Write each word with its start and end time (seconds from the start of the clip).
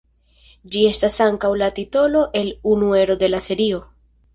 Ĝi 0.75 0.81
estas 0.93 1.19
ankaŭ 1.27 1.53
la 1.65 1.69
titolo 1.77 2.25
el 2.43 2.53
unu 2.75 2.93
ero 3.05 3.23
de 3.23 3.35
la 3.35 3.47
serio. 3.51 3.89